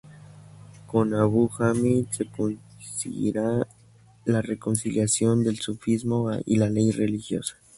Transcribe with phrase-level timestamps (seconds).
[0.87, 3.67] Con Abu Hamid se conseguirá
[4.25, 7.53] la reconciliación del sufismo y la ley religiosa.